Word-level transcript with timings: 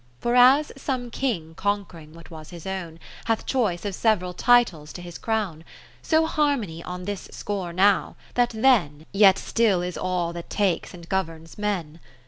For 0.19 0.35
as 0.35 0.71
some 0.75 1.11
King 1.11 1.53
conqu'ring 1.53 2.13
what 2.13 2.31
was 2.31 2.49
his 2.49 2.65
own, 2.65 2.97
Hath 3.25 3.45
choice 3.45 3.85
of 3.85 3.93
several 3.93 4.33
Titles 4.33 4.91
to 4.93 5.01
his 5.03 5.19
Crown; 5.19 5.63
So 6.01 6.25
harmony 6.25 6.83
on 6.83 7.05
this 7.05 7.29
score 7.31 7.71
now, 7.71 8.15
that 8.33 8.49
then. 8.49 9.05
Yet 9.11 9.37
still 9.37 9.83
is 9.83 9.99
all 9.99 10.33
that 10.33 10.49
takes 10.49 10.95
and 10.95 11.07
governs 11.07 11.59
Men. 11.59 11.99